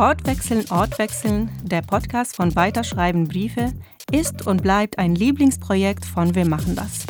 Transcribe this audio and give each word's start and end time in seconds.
Wortwechseln, 0.00 0.64
Ortwechseln, 0.70 1.50
der 1.62 1.82
Podcast 1.82 2.34
von 2.36 2.56
Weiterschreiben 2.56 3.28
Briefe, 3.28 3.74
ist 4.10 4.46
und 4.46 4.62
bleibt 4.62 4.98
ein 4.98 5.14
Lieblingsprojekt 5.14 6.06
von 6.06 6.34
Wir 6.34 6.46
machen 6.46 6.74
das. 6.74 7.04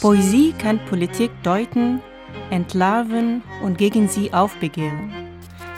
Poesie 0.00 0.52
kann 0.58 0.84
Politik 0.86 1.30
deuten, 1.44 2.00
entlarven 2.50 3.42
und 3.62 3.78
gegen 3.78 4.08
sie 4.08 4.32
aufbegehren. 4.32 5.12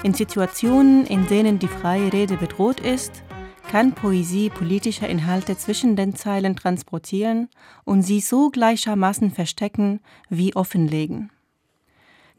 In 0.03 0.15
Situationen, 0.15 1.07
in 1.07 1.27
denen 1.27 1.59
die 1.59 1.69
freie 1.69 2.13
Rede 2.13 2.37
bedroht 2.37 2.81
ist, 2.81 3.23
kann 3.71 3.93
Poesie 3.93 4.51
politische 4.51 5.07
Inhalte 5.07 5.57
zwischen 5.57 5.97
den 5.97 6.15
Zeilen 6.15 6.57
transportieren 6.57 7.49
und 7.85 8.03
sie 8.03 8.21
so 8.21 8.51
gleichermaßen 8.51 9.31
verstecken 9.31 10.01
wie 10.29 10.55
offenlegen. 10.57 11.31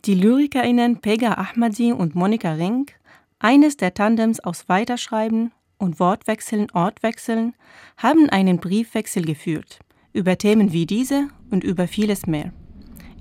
Die 0.06 0.16
Lyrikerinnen 0.16 1.00
Pega 1.00 1.34
Ahmadi 1.34 1.94
und 1.94 2.14
Monika 2.14 2.54
Rink, 2.54 2.94
eines 3.40 3.78
der 3.78 3.94
Tandems 3.94 4.42
aus 4.42 4.68
Weiterschreiben 4.68 5.54
und 5.78 6.00
Wortwechseln, 6.00 6.68
Ortwechseln, 6.72 7.56
haben 7.98 8.30
einen 8.30 8.60
Briefwechsel 8.60 9.24
geführt 9.24 9.80
über 10.14 10.38
Themen 10.38 10.72
wie 10.72 10.86
diese 10.86 11.30
und 11.50 11.64
über 11.64 11.88
vieles 11.88 12.28
mehr. 12.28 12.54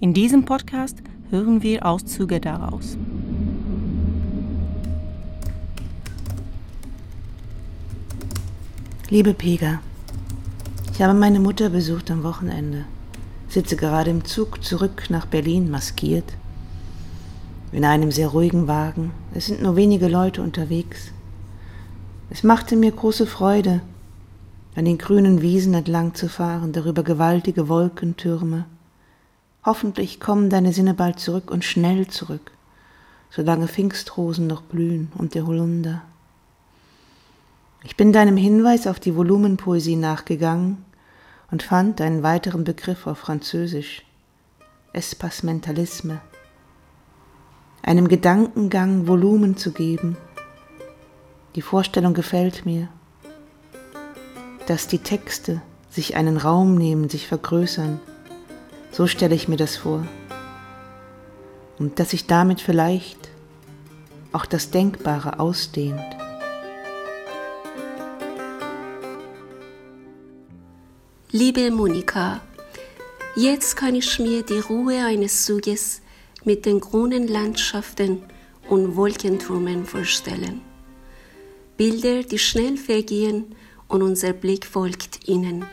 In 0.03 0.15
diesem 0.15 0.45
Podcast 0.45 0.97
hören 1.31 1.63
wir 1.63 1.87
Auszüge 1.87 2.41
daraus. 2.41 2.99
Liebe 9.11 9.33
Pega, 9.33 9.79
ich 10.93 11.01
habe 11.01 11.15
meine 11.17 11.39
Mutter 11.39 11.71
besucht 11.71 12.11
am 12.11 12.25
Wochenende, 12.25 12.85
sitze 13.47 13.77
gerade 13.77 14.11
im 14.11 14.25
Zug 14.25 14.65
zurück 14.65 15.05
nach 15.09 15.27
Berlin 15.27 15.71
maskiert, 15.71 16.33
in 17.71 17.85
einem 17.85 18.11
sehr 18.11 18.27
ruhigen 18.27 18.67
Wagen. 18.67 19.13
Es 19.35 19.47
sind 19.47 19.63
nur 19.63 19.77
wenige 19.77 20.09
Leute 20.09 20.43
unterwegs. 20.43 21.13
Es 22.29 22.43
machte 22.43 22.75
mir 22.75 22.91
große 22.91 23.29
Freude, 23.29 23.83
an 24.75 24.85
den 24.85 24.99
grünen 24.99 25.43
Wiesen 25.43 25.75
entlang 25.75 26.17
zu 26.17 26.29
fahren, 26.29 26.73
darüber 26.73 27.05
gewaltige 27.05 27.69
Wolkentürme. 27.69 28.65
Hoffentlich 29.65 30.19
kommen 30.19 30.51
deine 30.51 30.73
Sinne 30.73 30.93
bald 30.93 31.21
zurück 31.21 31.51
und 31.51 31.65
schnell 31.65 32.09
zurück, 32.09 32.51
solange 33.31 33.69
Pfingstrosen 33.69 34.49
noch 34.49 34.63
blühen 34.63 35.13
und 35.17 35.35
der 35.35 35.47
Holunder. 35.47 36.03
Ich 37.85 37.97
bin 37.97 38.13
deinem 38.13 38.37
Hinweis 38.37 38.87
auf 38.87 38.99
die 38.99 39.15
Volumenpoesie 39.15 39.97
nachgegangen 39.97 40.85
und 41.51 41.63
fand 41.63 42.01
einen 42.01 42.23
weiteren 42.23 42.65
Begriff 42.65 43.07
auf 43.07 43.19
Französisch, 43.19 44.05
Espasmentalisme, 44.93 46.21
einem 47.83 48.09
Gedankengang 48.09 49.07
Volumen 49.07 49.57
zu 49.57 49.73
geben. 49.73 50.17
Die 51.55 51.63
Vorstellung 51.63 52.15
gefällt 52.15 52.67
mir, 52.67 52.89
dass 54.67 54.89
die 54.89 54.99
Texte 54.99 55.63
sich 55.91 56.17
einen 56.17 56.37
Raum 56.37 56.77
nehmen, 56.77 57.09
sich 57.09 57.29
vergrößern. 57.29 58.01
So 58.93 59.07
stelle 59.07 59.35
ich 59.35 59.49
mir 59.49 59.57
das 59.57 59.77
vor. 59.77 60.07
Und 61.79 61.99
dass 61.99 62.11
sich 62.11 62.27
damit 62.27 62.61
vielleicht 62.61 63.31
auch 64.33 64.45
das 64.45 64.71
Denkbare 64.71 65.41
ausdehnt. 65.41 65.99
Liebe 71.31 71.71
Monika, 71.71 72.43
jetzt 73.35 73.77
kann 73.77 73.95
ich 73.95 74.19
mir 74.19 74.43
die 74.43 74.59
Ruhe 74.59 75.07
eines 75.07 75.47
Zuges 75.47 76.03
mit 76.45 76.67
den 76.67 76.79
grünen 76.79 77.27
Landschaften 77.27 78.23
und 78.69 78.97
Wolkentürmen 78.97 79.87
vorstellen. 79.87 80.61
Bilder, 81.79 82.23
die 82.23 82.39
schnell 82.39 82.77
vergehen 82.77 83.55
und 83.89 84.03
unser 84.03 84.35
Blick 84.35 84.67
folgt 84.67 85.27
ihnen. 85.27 85.65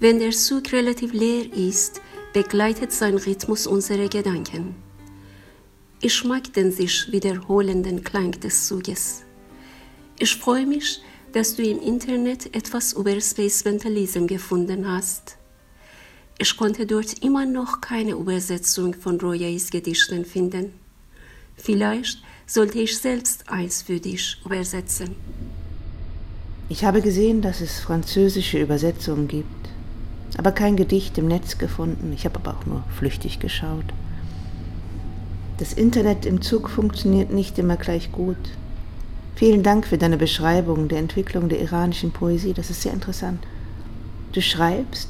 Wenn 0.00 0.18
der 0.18 0.32
Zug 0.32 0.72
relativ 0.72 1.12
leer 1.12 1.52
ist, 1.52 2.00
begleitet 2.32 2.92
sein 2.92 3.16
Rhythmus 3.16 3.66
unsere 3.66 4.08
Gedanken. 4.08 4.76
Ich 6.00 6.24
mag 6.24 6.52
den 6.52 6.70
sich 6.70 7.10
wiederholenden 7.10 8.04
Klang 8.04 8.32
des 8.32 8.68
Zuges. 8.68 9.22
Ich 10.18 10.36
freue 10.36 10.66
mich, 10.66 11.00
dass 11.32 11.56
du 11.56 11.62
im 11.62 11.80
Internet 11.80 12.54
etwas 12.54 12.92
über 12.92 13.20
Space 13.20 13.64
Mentalism 13.64 14.26
gefunden 14.26 14.88
hast. 14.88 15.36
Ich 16.38 16.56
konnte 16.56 16.86
dort 16.86 17.24
immer 17.24 17.46
noch 17.46 17.80
keine 17.80 18.12
Übersetzung 18.12 18.94
von 18.94 19.20
Royais 19.20 19.70
Gedichten 19.70 20.24
finden. 20.24 20.72
Vielleicht 21.56 22.22
sollte 22.46 22.78
ich 22.78 22.96
selbst 22.96 23.48
eins 23.48 23.82
für 23.82 23.98
dich 23.98 24.40
übersetzen. 24.44 25.16
Ich 26.68 26.84
habe 26.84 27.00
gesehen, 27.00 27.42
dass 27.42 27.60
es 27.60 27.80
französische 27.80 28.60
Übersetzungen 28.60 29.26
gibt, 29.26 29.57
aber 30.36 30.52
kein 30.52 30.76
Gedicht 30.76 31.16
im 31.18 31.26
Netz 31.26 31.58
gefunden. 31.58 32.12
Ich 32.12 32.24
habe 32.24 32.36
aber 32.36 32.58
auch 32.58 32.66
nur 32.66 32.84
flüchtig 32.96 33.40
geschaut. 33.40 33.84
Das 35.58 35.72
Internet 35.72 36.26
im 36.26 36.42
Zug 36.42 36.68
funktioniert 36.68 37.32
nicht 37.32 37.58
immer 37.58 37.76
gleich 37.76 38.12
gut. 38.12 38.36
Vielen 39.34 39.62
Dank 39.62 39.86
für 39.86 39.98
deine 39.98 40.16
Beschreibung 40.16 40.88
der 40.88 40.98
Entwicklung 40.98 41.48
der 41.48 41.60
iranischen 41.60 42.12
Poesie. 42.12 42.52
Das 42.52 42.70
ist 42.70 42.82
sehr 42.82 42.92
interessant. 42.92 43.44
Du 44.32 44.42
schreibst, 44.42 45.08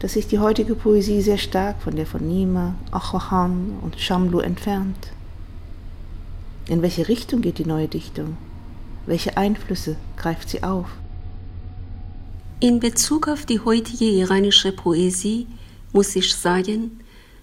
dass 0.00 0.14
sich 0.14 0.26
die 0.26 0.38
heutige 0.38 0.74
Poesie 0.74 1.22
sehr 1.22 1.38
stark 1.38 1.80
von 1.82 1.96
der 1.96 2.06
von 2.06 2.26
Nima, 2.26 2.74
Achohan 2.90 3.78
und 3.82 4.00
Shamlu 4.00 4.40
entfernt. 4.40 5.12
In 6.68 6.82
welche 6.82 7.08
Richtung 7.08 7.40
geht 7.40 7.58
die 7.58 7.66
neue 7.66 7.88
Dichtung? 7.88 8.36
Welche 9.06 9.36
Einflüsse 9.36 9.96
greift 10.16 10.48
sie 10.48 10.62
auf? 10.62 10.88
In 12.60 12.80
Bezug 12.80 13.28
auf 13.28 13.44
die 13.44 13.60
heutige 13.60 14.04
iranische 14.04 14.72
Poesie 14.72 15.46
muss 15.92 16.16
ich 16.16 16.34
sagen, 16.34 17.00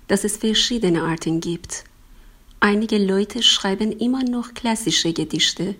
dass 0.07 0.23
es 0.23 0.37
verschiedene 0.37 1.03
Arten 1.03 1.41
gibt. 1.41 1.83
Einige 2.59 2.97
Leute 2.97 3.43
schreiben 3.43 3.91
immer 3.91 4.23
noch 4.23 4.53
klassische 4.53 5.13
Gedichte, 5.13 5.75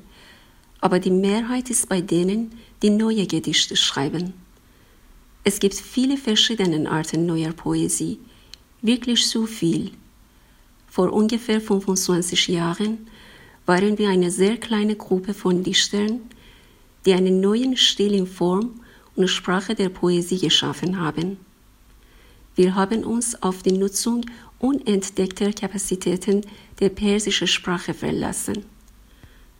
aber 0.80 1.00
die 1.00 1.12
Mehrheit 1.12 1.70
ist 1.70 1.90
bei 1.90 2.02
denen, 2.02 2.52
die 2.84 2.90
neue 2.90 3.26
Gedichte 3.26 3.76
schreiben. 3.76 4.34
Es 5.44 5.60
gibt 5.60 5.76
viele 5.76 6.18
verschiedene 6.18 6.90
Arten 6.92 7.26
neuer 7.26 7.54
Poesie, 7.54 8.20
wirklich 8.82 9.26
so 9.28 9.46
viel. 9.46 9.92
Vor 10.88 11.12
ungefähr 11.14 11.62
25 11.62 12.50
Jahren 12.50 13.08
waren 13.66 13.98
wir 13.98 14.10
eine 14.10 14.30
sehr 14.30 14.58
kleine 14.58 14.96
Gruppe 14.98 15.34
von 15.34 15.64
Dichtern, 15.64 16.20
die 17.06 17.14
einen 17.14 17.40
neuen 17.40 17.78
Stil 17.78 18.14
in 18.14 18.28
Form 18.28 18.81
und 19.16 19.28
Sprache 19.28 19.76
der 19.76 19.90
Poesie 19.90 20.40
geschaffen 20.40 21.00
haben. 21.00 21.38
Wir 22.56 22.76
haben 22.76 23.04
uns 23.04 23.42
auf 23.42 23.64
die 23.64 23.72
Nutzung 23.72 24.26
unentdeckter 24.60 25.52
Kapazitäten 25.54 26.42
der 26.80 26.90
persischen 26.90 27.48
Sprache 27.48 27.94
verlassen. 27.94 28.66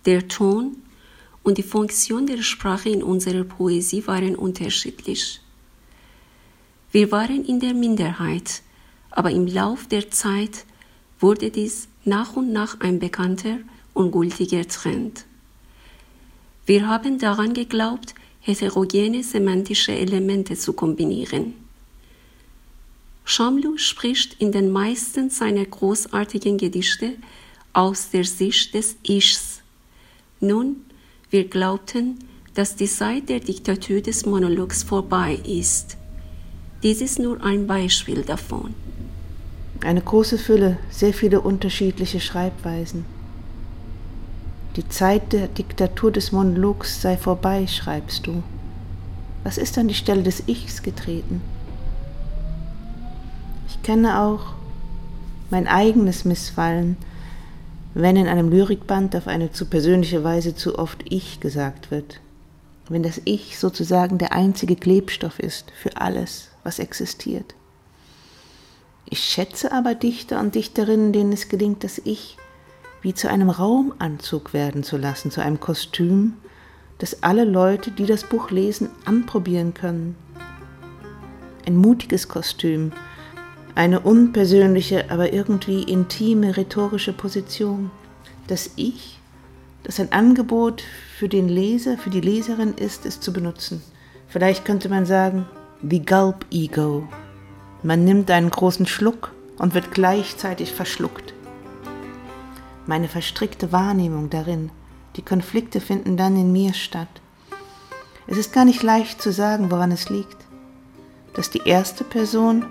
Der 0.06 0.28
Ton, 0.28 0.78
und 1.44 1.58
die 1.58 1.64
Funktion 1.64 2.28
der 2.28 2.42
Sprache 2.42 2.90
in 2.90 3.04
unserer 3.04 3.44
Poesie 3.44 4.06
waren 4.08 4.36
unterschiedlich. 4.36 5.42
Wir 6.92 7.12
waren 7.12 7.46
in 7.46 7.60
der 7.60 7.74
Minderheit, 7.74 8.62
aber 9.10 9.32
im 9.32 9.48
Lauf 9.48 9.88
der 9.88 10.12
Zeit 10.12 10.66
wurde 11.20 11.50
dies 11.50 11.88
nach 12.06 12.36
und 12.36 12.52
nach 12.52 12.80
ein 12.80 13.00
bekannter 13.00 13.58
und 13.94 14.12
gültiger 14.12 14.68
Trend. 14.68 15.26
Wir 16.66 16.88
haben 16.88 17.18
daran 17.18 17.54
geglaubt, 17.54 18.14
heterogene 18.42 19.24
semantische 19.24 19.94
Elemente 19.94 20.56
zu 20.56 20.74
kombinieren. 20.74 21.54
Shamlu 23.24 23.78
spricht 23.78 24.42
in 24.42 24.52
den 24.52 24.72
meisten 24.72 25.30
seiner 25.30 25.66
großartigen 25.66 26.58
Gedichte 26.58 27.14
aus 27.72 28.10
der 28.10 28.26
Sicht 28.26 28.74
des 28.74 28.98
Ichs. 29.04 29.62
Nun 30.40 30.78
wir 31.32 31.48
glaubten, 31.48 32.20
dass 32.56 32.76
die 32.76 32.88
Zeit 32.88 33.30
der 33.30 33.40
Diktatur 33.40 34.02
des 34.02 34.26
Monologs 34.26 34.84
vorbei 34.84 35.40
ist. 35.46 35.96
Dies 36.84 37.00
ist 37.00 37.20
nur 37.20 37.42
ein 37.42 37.68
Beispiel 37.68 38.24
davon. 38.24 38.74
Eine 39.82 40.02
große 40.02 40.38
Fülle, 40.38 40.78
sehr 40.90 41.14
viele 41.14 41.40
unterschiedliche 41.40 42.20
Schreibweisen. 42.20 43.06
Die 44.78 44.88
Zeit 44.88 45.34
der 45.34 45.50
Diktatur 45.50 46.12
des 46.12 46.32
Monologs 46.32 47.02
sei 47.02 47.18
vorbei, 47.18 47.68
schreibst 47.68 48.26
du. 48.26 48.42
Was 49.44 49.58
ist 49.58 49.78
an 49.78 49.90
die 49.90 49.94
Stelle 49.94 50.24
des 50.24 50.48
Ichs 50.48 50.82
getreten? 50.82 51.42
Ich 53.68 53.82
kenne 53.84 54.22
auch 54.22 54.54
mein 55.50 55.68
eigenes 55.68 56.24
Missfallen, 56.24 56.96
wenn 57.94 58.16
in 58.16 58.28
einem 58.28 58.50
Lyrikband 58.50 59.14
auf 59.18 59.28
eine 59.28 59.52
zu 59.52 59.66
persönliche 59.66 60.24
Weise 60.24 60.56
zu 60.56 60.80
oft 60.80 61.04
Ich 61.10 61.42
gesagt 61.42 61.92
wird, 61.92 62.22
wenn 62.88 63.04
das 63.04 63.22
Ich 63.26 63.60
sozusagen 63.60 64.20
der 64.20 64.32
einzige 64.32 64.78
Klebstoff 64.78 65.40
ist 65.40 65.70
für 65.72 65.98
alles, 65.98 66.48
was 66.64 66.80
existiert. 66.80 67.56
Ich 69.10 69.20
schätze 69.20 69.74
aber 69.74 69.96
Dichter 69.96 70.40
und 70.40 70.56
Dichterinnen, 70.56 71.12
denen 71.12 71.34
es 71.34 71.50
gelingt, 71.50 71.84
das 71.84 72.00
Ich 72.06 72.38
wie 73.02 73.14
zu 73.14 73.30
einem 73.30 73.50
Raumanzug 73.50 74.54
werden 74.54 74.84
zu 74.84 74.98
lassen, 74.98 75.32
zu 75.32 75.42
einem 75.42 75.60
Kostüm, 75.60 76.34
das 77.00 77.24
alle 77.24 77.46
Leute, 77.46 77.92
die 77.92 78.06
das 78.06 78.24
Buch 78.24 78.52
lesen, 78.52 78.90
anprobieren 79.06 79.74
können. 79.74 80.16
Ein 81.66 81.76
mutiges 81.76 82.28
Kostüm, 82.28 82.92
eine 83.74 84.02
unpersönliche, 84.02 85.10
aber 85.10 85.34
irgendwie 85.34 85.84
intime 85.84 86.58
rhetorische 86.58 87.14
Position. 87.14 87.90
Das 88.48 88.72
Ich, 88.76 89.20
das 89.84 90.00
ein 90.00 90.12
Angebot 90.12 90.84
für 91.18 91.30
den 91.30 91.50
Leser, 91.50 91.98
für 91.98 92.10
die 92.10 92.22
Leserin 92.22 92.74
ist, 92.76 93.06
es 93.06 93.20
zu 93.20 93.34
benutzen. 93.34 93.82
Vielleicht 94.28 94.66
könnte 94.66 94.90
man 94.90 95.06
sagen, 95.06 95.46
the 95.82 96.04
Gulp 96.04 96.46
Ego. 96.52 97.08
Man 97.82 98.04
nimmt 98.06 98.30
einen 98.30 98.52
großen 98.52 98.86
Schluck 98.86 99.32
und 99.58 99.74
wird 99.74 99.92
gleichzeitig 99.92 100.72
verschluckt. 100.72 101.34
Meine 102.88 103.08
verstrickte 103.08 103.72
Wahrnehmung 103.72 104.30
darin, 104.30 104.72
die 105.16 105.22
Konflikte 105.22 105.80
finden 105.82 106.18
dann 106.18 106.36
in 106.36 106.52
mir 106.52 106.74
statt. 106.74 107.22
Es 108.28 108.38
ist 108.38 108.54
gar 108.54 108.66
nicht 108.66 108.82
leicht 108.82 109.22
zu 109.22 109.32
sagen, 109.32 109.72
woran 109.72 109.92
es 109.92 110.10
liegt, 110.10 110.38
dass 111.34 111.50
die 111.50 111.62
erste 111.66 112.04
Person 112.04 112.66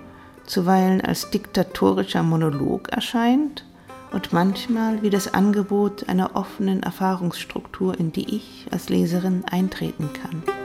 zuweilen 0.45 1.01
als 1.01 1.29
diktatorischer 1.29 2.23
Monolog 2.23 2.89
erscheint 2.89 3.65
und 4.11 4.33
manchmal 4.33 5.01
wie 5.01 5.09
das 5.09 5.33
Angebot 5.33 6.09
einer 6.09 6.35
offenen 6.35 6.83
Erfahrungsstruktur, 6.83 7.97
in 7.99 8.11
die 8.11 8.35
ich 8.35 8.67
als 8.71 8.89
Leserin 8.89 9.43
eintreten 9.45 10.09
kann. 10.13 10.60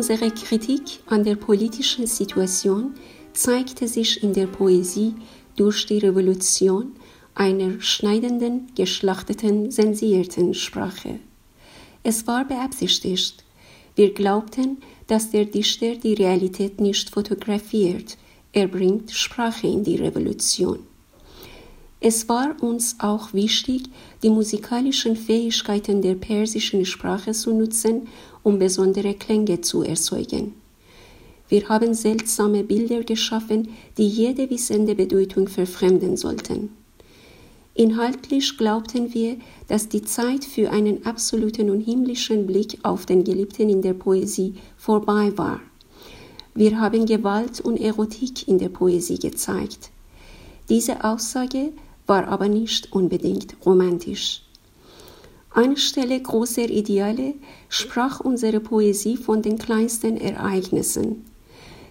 Unsere 0.00 0.30
Kritik 0.30 1.00
an 1.08 1.24
der 1.24 1.34
politischen 1.36 2.06
Situation 2.06 2.94
zeigte 3.34 3.86
sich 3.86 4.22
in 4.22 4.32
der 4.32 4.46
Poesie 4.46 5.14
durch 5.56 5.84
die 5.84 5.98
Revolution 5.98 6.92
einer 7.34 7.78
schneidenden, 7.82 8.68
geschlachteten, 8.74 9.70
sensierten 9.70 10.54
Sprache. 10.54 11.18
Es 12.02 12.26
war 12.26 12.46
beabsichtigt. 12.46 13.44
Wir 13.94 14.14
glaubten, 14.14 14.78
dass 15.06 15.32
der 15.32 15.44
Dichter 15.44 15.96
die 15.96 16.14
Realität 16.14 16.80
nicht 16.80 17.10
fotografiert, 17.10 18.16
er 18.54 18.68
bringt 18.68 19.10
Sprache 19.10 19.66
in 19.66 19.84
die 19.84 19.96
Revolution. 19.96 20.78
Es 22.02 22.30
war 22.30 22.56
uns 22.62 22.96
auch 22.98 23.34
wichtig, 23.34 23.82
die 24.22 24.30
musikalischen 24.30 25.16
Fähigkeiten 25.16 26.00
der 26.00 26.14
persischen 26.14 26.86
Sprache 26.86 27.32
zu 27.32 27.52
nutzen, 27.52 28.08
um 28.42 28.58
besondere 28.58 29.12
Klänge 29.12 29.60
zu 29.60 29.82
erzeugen. 29.82 30.54
Wir 31.50 31.68
haben 31.68 31.92
seltsame 31.92 32.64
Bilder 32.64 33.02
geschaffen, 33.02 33.68
die 33.98 34.08
jede 34.08 34.48
wissende 34.48 34.94
Bedeutung 34.94 35.48
verfremden 35.48 36.16
sollten. 36.16 36.70
Inhaltlich 37.74 38.56
glaubten 38.56 39.12
wir, 39.12 39.36
dass 39.68 39.88
die 39.88 40.02
Zeit 40.02 40.44
für 40.44 40.70
einen 40.70 41.04
absoluten 41.04 41.68
und 41.68 41.80
himmlischen 41.80 42.46
Blick 42.46 42.78
auf 42.82 43.04
den 43.04 43.24
Geliebten 43.24 43.68
in 43.68 43.82
der 43.82 43.94
Poesie 43.94 44.54
vorbei 44.78 45.32
war. 45.36 45.60
Wir 46.54 46.80
haben 46.80 47.04
Gewalt 47.04 47.60
und 47.60 47.78
Erotik 47.78 48.48
in 48.48 48.58
der 48.58 48.70
Poesie 48.70 49.18
gezeigt. 49.18 49.90
Diese 50.68 51.04
Aussage 51.04 51.72
war 52.10 52.26
aber 52.26 52.48
nicht 52.48 52.92
unbedingt 52.92 53.54
romantisch. 53.64 54.42
Anstelle 55.50 56.20
großer 56.20 56.68
Ideale 56.68 57.34
sprach 57.68 58.18
unsere 58.18 58.58
Poesie 58.58 59.16
von 59.16 59.42
den 59.42 59.58
kleinsten 59.58 60.16
Ereignissen. 60.16 61.24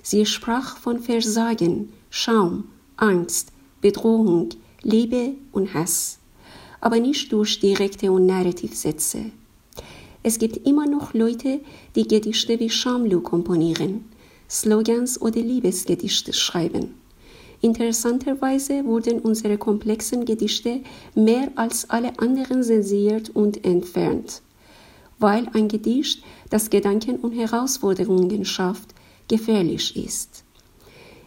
Sie 0.03 0.25
sprach 0.25 0.75
von 0.75 0.99
Versagen, 0.99 1.93
Schaum, 2.09 2.65
Angst, 2.97 3.53
Bedrohung, 3.79 4.49
Liebe 4.81 5.35
und 5.53 5.73
Hass, 5.73 6.19
aber 6.81 6.99
nicht 6.99 7.31
durch 7.31 7.61
direkte 7.61 8.11
und 8.11 8.25
Narrativsätze. 8.25 9.31
Es 10.21 10.37
gibt 10.37 10.67
immer 10.67 10.85
noch 10.85 11.13
Leute, 11.13 11.61
die 11.95 12.05
Gedichte 12.05 12.59
wie 12.59 12.69
Shamlu 12.69 13.21
komponieren, 13.21 14.03
Slogans 14.49 15.21
oder 15.21 15.39
Liebesgedichte 15.39 16.33
schreiben. 16.33 16.98
Interessanterweise 17.61 18.85
wurden 18.85 19.19
unsere 19.19 19.57
komplexen 19.57 20.23
Gedichte 20.23 20.81
mehr 21.13 21.51
als 21.55 21.89
alle 21.89 22.17
anderen 22.19 22.63
zensiert 22.63 23.29
und 23.29 23.65
entfernt, 23.65 24.41
weil 25.19 25.47
ein 25.53 25.67
Gedicht, 25.67 26.23
das 26.49 26.69
Gedanken 26.69 27.17
und 27.17 27.33
Herausforderungen 27.33 28.45
schafft, 28.45 28.95
gefährlich 29.27 29.97
ist. 29.97 30.45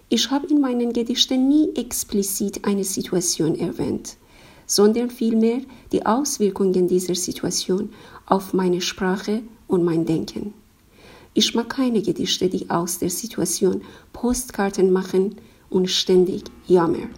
Ich 0.09 0.31
habe 0.31 0.47
in 0.47 0.61
meinen 0.61 0.93
Gedichten 0.93 1.49
nie 1.49 1.71
explizit 1.75 2.65
eine 2.65 2.85
Situation 2.85 3.55
erwähnt, 3.59 4.17
sondern 4.67 5.11
vielmehr 5.11 5.61
die 5.93 6.05
Auswirkungen 6.07 6.89
dieser 6.89 7.15
Situation 7.15 7.91
auf 8.25 8.55
meine 8.55 8.81
Sprache 8.81 9.43
und 9.69 9.85
mein 9.85 10.07
Denken. 10.07 10.55
Ich 11.35 11.55
mag 11.55 11.69
keine 11.69 12.03
Gedichte, 12.03 12.49
die 12.49 12.69
aus 12.71 12.99
der 12.99 13.11
Situation 13.11 13.83
Postkarten 14.13 14.93
machen 14.93 15.37
und 15.73 15.91
ständig 15.91 16.45
jammern. 16.67 17.11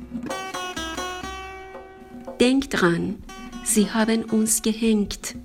Denk 2.40 2.70
dran, 2.70 3.22
sie 3.64 3.90
haben 3.90 4.24
uns 4.24 4.62
gehängt, 4.62 5.36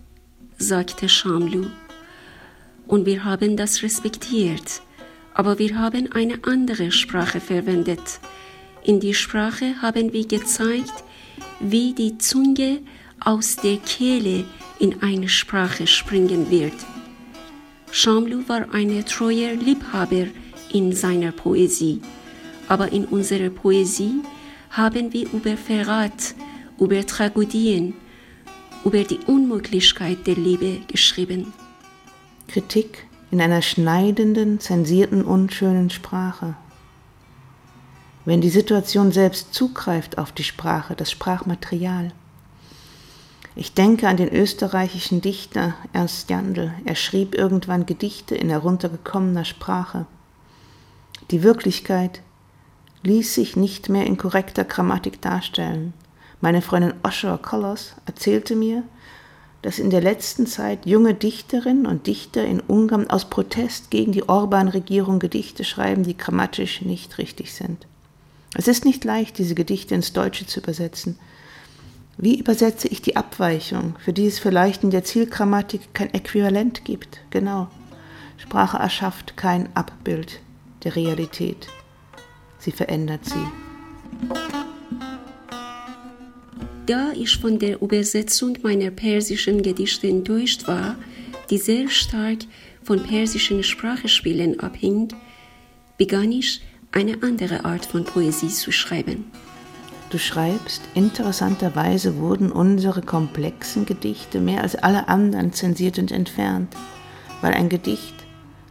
sagte 0.58 1.10
Shamlu, 1.10 1.68
und 2.88 3.06
wir 3.06 3.24
haben 3.24 3.56
das 3.56 3.84
respektiert 3.84 4.82
aber 5.40 5.58
wir 5.58 5.80
haben 5.80 6.12
eine 6.12 6.40
andere 6.44 6.92
Sprache 6.92 7.40
verwendet. 7.40 8.20
In 8.84 9.00
die 9.00 9.14
Sprache 9.14 9.82
haben 9.82 10.12
wir 10.12 10.28
gezeigt, 10.28 10.94
wie 11.62 11.94
die 11.94 12.18
Zunge 12.18 12.80
aus 13.22 13.56
der 13.56 13.78
Kehle 13.78 14.44
in 14.80 15.02
eine 15.02 15.30
Sprache 15.30 15.88
springen 15.88 16.52
wird. 16.52 16.74
Shamlu 17.90 18.50
war 18.50 18.74
ein 18.74 19.06
treuer 19.06 19.54
Liebhaber 19.54 20.28
in 20.74 20.92
seiner 20.92 21.32
Poesie, 21.32 22.02
aber 22.70 22.92
in 22.94 23.06
unserer 23.06 23.50
Poesie 23.50 24.22
haben 24.70 25.12
wir 25.12 25.30
über 25.34 25.58
Verrat, 25.58 26.36
über 26.80 27.06
Tragödien, 27.06 27.96
über 28.86 29.04
die 29.04 29.20
Unmöglichkeit 29.26 30.26
der 30.28 30.36
Liebe 30.36 30.80
geschrieben. 30.88 31.52
Kritik 32.48 33.08
in 33.32 33.42
einer 33.42 33.62
schneidenden, 33.62 34.60
zensierten, 34.60 35.24
unschönen 35.24 35.90
Sprache. 35.90 36.56
Wenn 38.26 38.42
die 38.42 38.50
Situation 38.50 39.12
selbst 39.12 39.54
zugreift 39.54 40.18
auf 40.18 40.32
die 40.32 40.44
Sprache, 40.44 40.96
das 40.96 41.12
Sprachmaterial. 41.12 42.12
Ich 43.56 43.74
denke 43.74 44.08
an 44.08 44.18
den 44.18 44.30
österreichischen 44.30 45.22
Dichter 45.22 45.74
Ernst 45.92 46.30
Jandl. 46.30 46.72
Er 46.86 46.96
schrieb 46.96 47.36
irgendwann 47.36 47.86
Gedichte 47.86 48.36
in 48.36 48.50
heruntergekommener 48.50 49.46
Sprache. 49.46 50.06
Die 51.32 51.44
Wirklichkeit 51.44 52.22
ließ 53.04 53.34
sich 53.34 53.56
nicht 53.56 53.90
mehr 53.90 54.06
in 54.06 54.18
korrekter 54.18 54.64
Grammatik 54.64 55.22
darstellen. 55.22 55.94
Meine 56.42 56.62
Freundin 56.62 56.94
Osher 57.04 57.38
Collos 57.38 57.94
erzählte 58.06 58.56
mir, 58.56 58.84
dass 59.62 59.80
in 59.80 59.90
der 59.90 60.02
letzten 60.02 60.48
Zeit 60.48 60.86
junge 60.86 61.14
Dichterinnen 61.14 61.86
und 61.86 62.08
Dichter 62.08 62.46
in 62.46 62.62
Ungarn 62.62 63.10
aus 63.10 63.30
Protest 63.30 63.92
gegen 63.92 64.14
die 64.14 64.28
Orban-Regierung 64.28 65.20
Gedichte 65.20 65.66
schreiben, 65.66 66.04
die 66.04 66.16
grammatisch 66.16 66.82
nicht 66.82 67.18
richtig 67.18 67.54
sind. 67.54 67.86
Es 68.56 68.68
ist 68.68 68.86
nicht 68.86 69.04
leicht, 69.04 69.38
diese 69.38 69.56
Gedichte 69.56 69.96
ins 69.96 70.14
Deutsche 70.14 70.46
zu 70.46 70.62
übersetzen. 70.62 71.20
Wie 72.18 72.40
übersetze 72.40 72.88
ich 72.88 73.02
die 73.02 73.16
Abweichung, 73.16 73.96
für 74.00 74.14
die 74.14 74.28
es 74.28 74.40
vielleicht 74.40 74.84
in 74.84 74.92
der 74.92 75.04
Zielgrammatik 75.04 75.94
kein 75.94 76.14
Äquivalent 76.14 76.84
gibt? 76.84 77.20
Genau. 77.30 77.68
Sprache 78.38 78.78
erschafft 78.78 79.38
kein 79.38 79.74
Abbild 79.76 80.40
der 80.84 80.96
Realität. 80.96 81.68
Sie 82.60 82.72
verändert 82.72 83.26
sie. 83.26 83.46
Da 86.86 87.12
ich 87.14 87.38
von 87.38 87.60
der 87.60 87.82
Übersetzung 87.82 88.58
meiner 88.64 88.92
persischen 88.92 89.62
Gedichte 89.62 90.08
enttäuscht 90.08 90.68
war, 90.68 90.96
die 91.50 91.58
sehr 91.58 91.88
stark 91.90 92.40
von 92.84 93.04
persischen 93.04 93.64
Sprachspielen 93.64 94.60
abhing, 94.60 95.10
begann 95.98 96.32
ich 96.32 96.62
eine 96.92 97.22
andere 97.22 97.66
Art 97.66 97.86
von 97.86 98.04
Poesie 98.04 98.48
zu 98.48 98.72
schreiben. 98.72 99.26
Du 100.10 100.18
schreibst, 100.18 100.82
interessanterweise 100.96 102.18
wurden 102.18 102.52
unsere 102.52 103.04
komplexen 103.04 103.86
Gedichte 103.86 104.40
mehr 104.40 104.64
als 104.64 104.76
alle 104.76 105.08
anderen 105.08 105.54
zensiert 105.54 106.00
und 106.00 106.12
entfernt, 106.12 106.76
weil 107.42 107.54
ein 107.54 107.70
Gedicht 107.70 108.16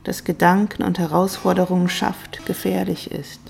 das 0.02 0.24
Gedanken 0.24 0.82
und 0.82 0.98
Herausforderungen 0.98 1.88
schafft, 1.88 2.44
gefährlich 2.46 3.12
ist. 3.12 3.40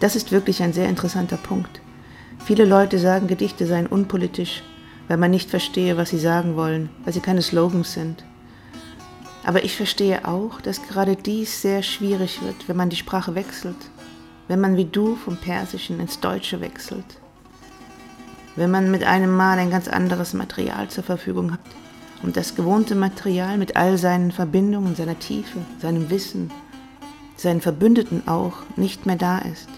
Das 0.00 0.16
ist 0.16 0.32
wirklich 0.32 0.62
ein 0.62 0.72
sehr 0.72 0.88
interessanter 0.88 1.36
Punkt. 1.36 1.80
Viele 2.44 2.64
Leute 2.64 2.98
sagen, 2.98 3.26
Gedichte 3.26 3.66
seien 3.66 3.86
unpolitisch, 3.86 4.62
weil 5.08 5.18
man 5.18 5.30
nicht 5.30 5.50
verstehe, 5.50 5.98
was 5.98 6.08
sie 6.08 6.18
sagen 6.18 6.56
wollen, 6.56 6.88
weil 7.04 7.12
sie 7.12 7.20
keine 7.20 7.42
Slogans 7.42 7.92
sind. 7.92 8.24
Aber 9.44 9.62
ich 9.62 9.76
verstehe 9.76 10.26
auch, 10.26 10.60
dass 10.62 10.82
gerade 10.82 11.16
dies 11.16 11.60
sehr 11.60 11.82
schwierig 11.82 12.42
wird, 12.42 12.68
wenn 12.68 12.76
man 12.76 12.88
die 12.88 12.96
Sprache 12.96 13.34
wechselt, 13.34 13.76
wenn 14.48 14.60
man 14.60 14.76
wie 14.76 14.86
du 14.86 15.16
vom 15.16 15.36
Persischen 15.36 16.00
ins 16.00 16.18
Deutsche 16.18 16.60
wechselt, 16.60 17.04
wenn 18.56 18.70
man 18.70 18.90
mit 18.90 19.04
einem 19.04 19.36
Mal 19.36 19.58
ein 19.58 19.70
ganz 19.70 19.86
anderes 19.86 20.32
Material 20.32 20.88
zur 20.88 21.04
Verfügung 21.04 21.52
hat 21.52 21.60
und 22.22 22.36
das 22.36 22.54
gewohnte 22.54 22.94
Material 22.94 23.58
mit 23.58 23.76
all 23.76 23.98
seinen 23.98 24.32
Verbindungen, 24.32 24.96
seiner 24.96 25.18
Tiefe, 25.18 25.58
seinem 25.80 26.08
Wissen, 26.08 26.50
seinen 27.36 27.60
Verbündeten 27.60 28.26
auch 28.28 28.54
nicht 28.76 29.06
mehr 29.06 29.16
da 29.16 29.38
ist. 29.38 29.68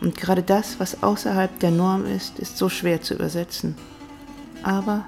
Und 0.00 0.16
gerade 0.16 0.42
das, 0.42 0.78
was 0.78 1.02
außerhalb 1.02 1.58
der 1.60 1.70
Norm 1.70 2.04
ist, 2.04 2.38
ist 2.38 2.58
so 2.58 2.68
schwer 2.68 3.00
zu 3.02 3.14
übersetzen. 3.14 3.76
Aber 4.62 5.06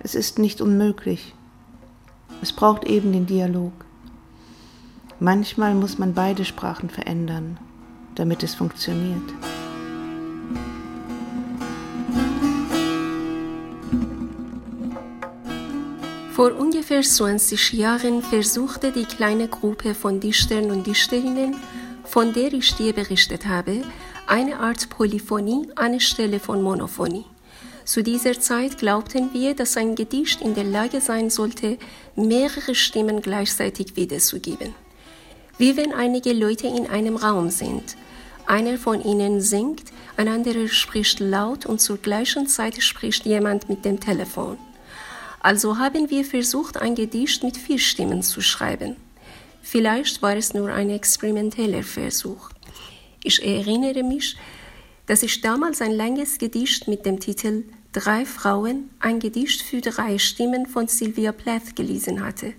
es 0.00 0.14
ist 0.14 0.38
nicht 0.38 0.60
unmöglich. 0.60 1.34
Es 2.42 2.52
braucht 2.52 2.84
eben 2.84 3.12
den 3.12 3.26
Dialog. 3.26 3.72
Manchmal 5.18 5.74
muss 5.74 5.98
man 5.98 6.14
beide 6.14 6.44
Sprachen 6.44 6.88
verändern, 6.88 7.58
damit 8.14 8.42
es 8.42 8.54
funktioniert. 8.54 9.22
Vor 16.32 16.56
ungefähr 16.56 17.02
20 17.02 17.74
Jahren 17.74 18.22
versuchte 18.22 18.92
die 18.92 19.04
kleine 19.04 19.46
Gruppe 19.46 19.94
von 19.94 20.20
Dichtern 20.20 20.70
und 20.70 20.86
Dichterinnen, 20.86 21.54
von 22.10 22.32
der 22.32 22.52
ich 22.52 22.74
dir 22.74 22.92
berichtet 22.92 23.46
habe, 23.46 23.84
eine 24.26 24.58
Art 24.58 24.90
Polyphonie 24.90 25.68
anstelle 25.76 26.40
von 26.40 26.60
Monophonie. 26.60 27.24
Zu 27.84 28.02
dieser 28.02 28.38
Zeit 28.40 28.78
glaubten 28.78 29.32
wir, 29.32 29.54
dass 29.54 29.76
ein 29.76 29.94
Gedicht 29.94 30.40
in 30.42 30.56
der 30.56 30.64
Lage 30.64 31.00
sein 31.00 31.30
sollte, 31.30 31.78
mehrere 32.16 32.74
Stimmen 32.74 33.22
gleichzeitig 33.22 33.94
wiederzugeben. 33.94 34.74
Wie 35.56 35.76
wenn 35.76 35.92
einige 35.92 36.32
Leute 36.32 36.66
in 36.66 36.88
einem 36.88 37.14
Raum 37.14 37.50
sind. 37.50 37.96
Einer 38.44 38.76
von 38.76 39.04
ihnen 39.04 39.40
singt, 39.40 39.84
ein 40.16 40.26
anderer 40.26 40.66
spricht 40.66 41.20
laut 41.20 41.64
und 41.64 41.80
zur 41.80 41.98
gleichen 41.98 42.48
Zeit 42.48 42.82
spricht 42.82 43.24
jemand 43.24 43.68
mit 43.68 43.84
dem 43.84 44.00
Telefon. 44.00 44.58
Also 45.38 45.78
haben 45.78 46.10
wir 46.10 46.24
versucht, 46.24 46.76
ein 46.76 46.96
Gedicht 46.96 47.44
mit 47.44 47.56
vier 47.56 47.78
Stimmen 47.78 48.22
zu 48.22 48.40
schreiben. 48.40 48.96
Vielleicht 49.62 50.22
war 50.22 50.36
es 50.36 50.54
nur 50.54 50.72
ein 50.72 50.90
experimenteller 50.90 51.82
Versuch. 51.82 52.50
Ich 53.22 53.44
erinnere 53.44 54.02
mich, 54.02 54.36
dass 55.06 55.22
ich 55.22 55.40
damals 55.40 55.82
ein 55.82 55.92
langes 55.92 56.38
Gedicht 56.38 56.88
mit 56.88 57.04
dem 57.04 57.20
Titel 57.20 57.64
Drei 57.92 58.24
Frauen, 58.24 58.90
ein 59.00 59.18
Gedicht 59.18 59.62
für 59.62 59.80
drei 59.80 60.18
Stimmen 60.18 60.66
von 60.66 60.86
Sylvia 60.86 61.32
Plath 61.32 61.74
gelesen 61.74 62.24
hatte. 62.24 62.54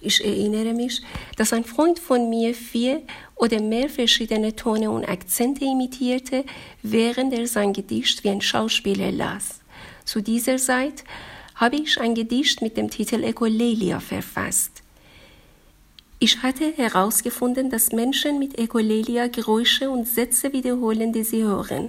Ich 0.00 0.24
erinnere 0.24 0.72
mich, 0.74 1.02
dass 1.36 1.52
ein 1.52 1.64
Freund 1.64 1.98
von 1.98 2.30
mir 2.30 2.54
vier 2.54 3.02
oder 3.36 3.60
mehr 3.60 3.88
verschiedene 3.88 4.54
Tone 4.54 4.90
und 4.90 5.04
Akzente 5.04 5.64
imitierte, 5.64 6.44
während 6.82 7.32
er 7.32 7.46
sein 7.46 7.72
Gedicht 7.72 8.24
wie 8.24 8.30
ein 8.30 8.40
Schauspieler 8.40 9.12
las. 9.12 9.60
Zu 10.04 10.20
dieser 10.20 10.56
Zeit 10.56 11.04
habe 11.54 11.76
ich 11.76 12.00
ein 12.00 12.14
Gedicht 12.14 12.62
mit 12.62 12.76
dem 12.76 12.90
Titel 12.90 13.22
Echolalia 13.22 14.00
verfasst. 14.00 14.81
Ich 16.24 16.40
hatte 16.44 16.72
herausgefunden, 16.76 17.68
dass 17.68 17.90
Menschen 17.90 18.38
mit 18.38 18.56
Echolalia 18.56 19.26
Geräusche 19.26 19.90
und 19.90 20.06
Sätze 20.06 20.52
wiederholen, 20.52 21.12
die 21.12 21.24
sie 21.24 21.42
hören. 21.42 21.88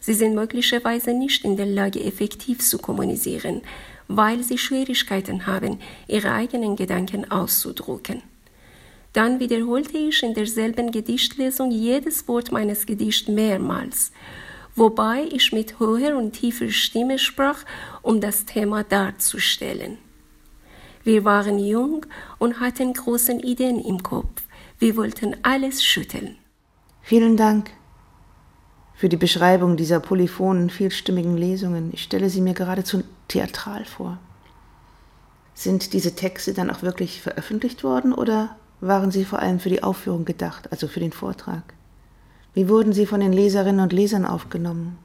Sie 0.00 0.12
sind 0.12 0.34
möglicherweise 0.34 1.14
nicht 1.14 1.44
in 1.44 1.56
der 1.56 1.66
Lage, 1.66 2.02
effektiv 2.02 2.58
zu 2.68 2.78
kommunizieren, 2.78 3.62
weil 4.08 4.42
sie 4.42 4.58
Schwierigkeiten 4.58 5.46
haben, 5.46 5.78
ihre 6.08 6.32
eigenen 6.32 6.74
Gedanken 6.74 7.30
auszudrücken. 7.30 8.24
Dann 9.12 9.38
wiederholte 9.38 9.98
ich 9.98 10.24
in 10.24 10.34
derselben 10.34 10.90
Gedichtlesung 10.90 11.70
jedes 11.70 12.26
Wort 12.26 12.50
meines 12.50 12.86
Gedichts 12.86 13.28
mehrmals 13.28 14.10
wobei 14.76 15.28
ich 15.30 15.52
mit 15.52 15.78
hoher 15.78 16.16
und 16.16 16.32
tiefer 16.32 16.68
Stimme 16.70 17.18
sprach, 17.18 17.64
um 18.02 18.20
das 18.20 18.44
Thema 18.44 18.82
darzustellen. 18.82 19.98
Wir 21.04 21.26
waren 21.26 21.58
jung 21.58 22.06
und 22.38 22.60
hatten 22.60 22.94
große 22.94 23.32
Ideen 23.32 23.78
im 23.78 24.02
Kopf. 24.02 24.42
Wir 24.78 24.96
wollten 24.96 25.36
alles 25.42 25.84
schütteln. 25.84 26.38
Vielen 27.02 27.36
Dank 27.36 27.70
für 28.94 29.10
die 29.10 29.18
Beschreibung 29.18 29.76
dieser 29.76 30.00
polyphonen, 30.00 30.70
vielstimmigen 30.70 31.36
Lesungen. 31.36 31.90
Ich 31.92 32.02
stelle 32.02 32.30
sie 32.30 32.40
mir 32.40 32.54
geradezu 32.54 33.02
theatral 33.28 33.84
vor. 33.84 34.16
Sind 35.52 35.92
diese 35.92 36.16
Texte 36.16 36.54
dann 36.54 36.70
auch 36.70 36.80
wirklich 36.80 37.20
veröffentlicht 37.20 37.84
worden 37.84 38.14
oder 38.14 38.56
waren 38.80 39.10
sie 39.10 39.26
vor 39.26 39.40
allem 39.40 39.60
für 39.60 39.68
die 39.68 39.82
Aufführung 39.82 40.24
gedacht, 40.24 40.72
also 40.72 40.88
für 40.88 41.00
den 41.00 41.12
Vortrag? 41.12 41.74
Wie 42.54 42.70
wurden 42.70 42.94
sie 42.94 43.04
von 43.04 43.20
den 43.20 43.34
Leserinnen 43.34 43.80
und 43.80 43.92
Lesern 43.92 44.24
aufgenommen? 44.24 44.96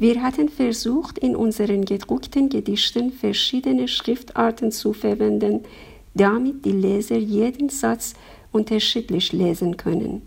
Wir 0.00 0.22
hatten 0.22 0.48
versucht, 0.48 1.18
in 1.18 1.34
unseren 1.34 1.84
gedruckten 1.84 2.48
Gedichten 2.48 3.10
verschiedene 3.10 3.88
Schriftarten 3.88 4.70
zu 4.70 4.92
verwenden, 4.92 5.64
damit 6.14 6.64
die 6.64 6.70
Leser 6.70 7.16
jeden 7.16 7.68
Satz 7.68 8.14
unterschiedlich 8.52 9.32
lesen 9.32 9.76
können. 9.76 10.22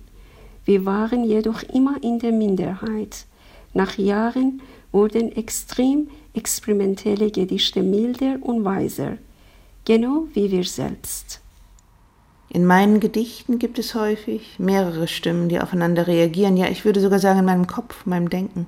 Wir 0.66 0.84
waren 0.84 1.24
jedoch 1.24 1.64
immer 1.64 2.04
in 2.04 2.20
der 2.20 2.34
Minderheit. 2.34 3.26
Nach 3.74 3.98
Jahren 3.98 4.62
wurden 4.92 5.32
extrem 5.32 6.10
experimentelle 6.34 7.32
Gedichte 7.32 7.82
milder 7.82 8.40
und 8.42 8.66
weiser, 8.66 9.20
genau 9.86 10.26
wie 10.34 10.52
wir 10.52 10.66
selbst. 10.66 11.40
In 12.50 12.66
meinen 12.66 13.00
Gedichten 13.00 13.58
gibt 13.58 13.80
es 13.80 13.96
häufig 13.96 14.60
mehrere 14.60 15.08
Stimmen, 15.08 15.48
die 15.48 15.62
aufeinander 15.62 16.08
reagieren. 16.08 16.58
Ja, 16.58 16.68
ich 16.68 16.84
würde 16.84 17.00
sogar 17.00 17.20
sagen 17.20 17.40
in 17.40 17.46
meinem 17.46 17.68
Kopf, 17.68 18.06
meinem 18.06 18.30
Denken. 18.30 18.68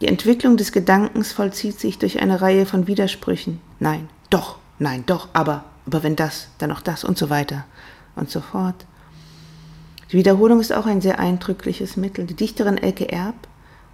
Die 0.00 0.06
Entwicklung 0.06 0.56
des 0.56 0.72
Gedankens 0.72 1.32
vollzieht 1.32 1.80
sich 1.80 1.98
durch 1.98 2.20
eine 2.20 2.40
Reihe 2.40 2.66
von 2.66 2.86
Widersprüchen. 2.86 3.60
Nein, 3.80 4.08
doch, 4.30 4.58
nein, 4.78 5.04
doch, 5.06 5.28
aber, 5.32 5.64
aber 5.86 6.02
wenn 6.02 6.14
das, 6.14 6.48
dann 6.58 6.70
auch 6.70 6.80
das 6.80 7.02
und 7.02 7.18
so 7.18 7.30
weiter 7.30 7.64
und 8.14 8.30
so 8.30 8.40
fort. 8.40 8.86
Die 10.12 10.16
Wiederholung 10.16 10.60
ist 10.60 10.72
auch 10.72 10.86
ein 10.86 11.00
sehr 11.00 11.18
eindrückliches 11.18 11.96
Mittel. 11.96 12.26
Die 12.26 12.34
Dichterin 12.34 12.78
Elke 12.78 13.10
Erb 13.10 13.34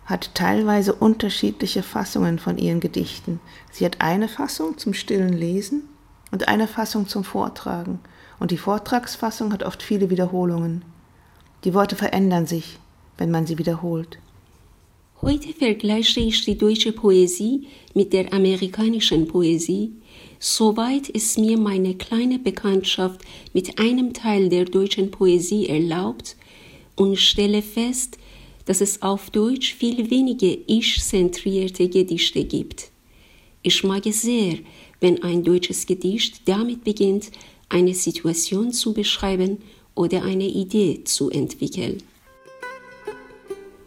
hat 0.05 0.35
teilweise 0.35 0.93
unterschiedliche 0.93 1.83
Fassungen 1.83 2.39
von 2.39 2.59
ihren 2.59 2.81
Gedichten. 2.81 3.41
Sie 3.73 3.87
hat 3.87 4.01
eine 4.01 4.29
Fassung 4.29 4.77
zum 4.77 4.93
stillen 4.93 5.33
Lesen 5.33 5.89
und 6.31 6.49
eine 6.49 6.69
Fassung 6.69 7.09
zum 7.09 7.25
Vortragen, 7.25 8.01
und 8.41 8.51
die 8.51 8.59
Vortragsfassung 8.59 9.53
hat 9.53 9.63
oft 9.63 9.83
viele 9.83 10.11
Wiederholungen. 10.11 10.85
Die 11.63 11.73
Worte 11.73 11.97
verändern 11.97 12.47
sich, 12.47 12.79
wenn 13.17 13.31
man 13.31 13.47
sie 13.47 13.59
wiederholt. 13.59 14.19
Heute 15.25 15.55
vergleiche 15.55 16.21
ich 16.21 16.45
die 16.45 16.59
deutsche 16.59 16.93
Poesie 16.93 17.67
mit 17.95 18.13
der 18.13 18.31
amerikanischen 18.35 19.27
Poesie, 19.27 19.93
soweit 20.39 21.09
es 21.15 21.39
mir 21.39 21.57
meine 21.57 21.95
kleine 21.95 22.39
Bekanntschaft 22.39 23.23
mit 23.55 23.79
einem 23.79 24.13
Teil 24.13 24.51
der 24.51 24.67
deutschen 24.67 25.11
Poesie 25.11 25.67
erlaubt, 25.67 26.37
und 26.97 27.17
stelle 27.17 27.63
fest, 27.63 28.19
dass 28.67 28.83
es 28.83 29.01
auf 29.01 29.31
Deutsch 29.31 29.73
viel 29.73 30.11
weniger 30.11 30.59
ich-zentrierte 30.67 31.89
Gedichte 31.89 32.45
gibt. 32.45 32.91
Ich 33.63 33.83
mag 33.83 34.05
es 34.05 34.21
sehr, 34.21 34.59
wenn 35.01 35.23
ein 35.23 35.43
deutsches 35.43 35.87
Gedicht 35.87 36.43
damit 36.45 36.85
beginnt, 36.85 37.31
eine 37.71 37.95
Situation 37.95 38.73
zu 38.73 38.93
beschreiben 38.93 39.57
oder 39.95 40.23
eine 40.23 40.47
Idee 40.47 41.03
zu 41.05 41.31
entwickeln. 41.31 42.03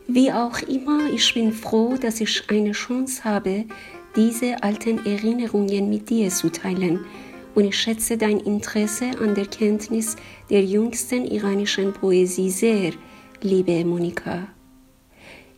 Wie 0.10 0.32
auch 0.32 0.62
immer, 0.62 1.12
ich 1.12 1.34
bin 1.34 1.52
froh, 1.52 1.96
dass 2.00 2.22
ich 2.22 2.50
eine 2.50 2.72
Chance 2.72 3.26
habe, 3.26 3.66
diese 4.16 4.64
alten 4.64 5.06
Erinnerungen 5.06 5.90
mit 5.90 6.10
dir 6.10 6.30
zu 6.30 6.50
teilen 6.50 7.06
und 7.56 7.66
ich 7.66 7.78
schätze 7.78 8.18
dein 8.18 8.40
Interesse 8.40 9.12
an 9.20 9.36
der 9.36 9.48
Kenntnis 9.48 10.16
der 10.50 10.64
jüngsten 10.64 11.26
iranischen 11.26 11.92
Poesie 11.92 12.50
sehr, 12.50 12.94
liebe 13.42 13.84
Monika. 13.84 14.48